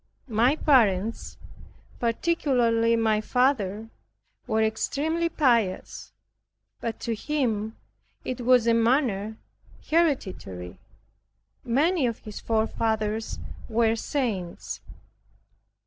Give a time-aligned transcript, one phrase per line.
[0.33, 1.37] My parents,
[1.99, 3.91] particularly my father,
[4.47, 6.11] was extremely pious;
[6.79, 7.75] but to him
[8.25, 9.37] it was a manner
[9.91, 10.79] hereditary.
[11.63, 13.37] Many of his forefathers
[13.69, 14.81] were saints.